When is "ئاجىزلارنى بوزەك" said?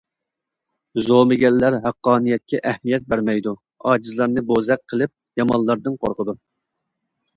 3.91-4.85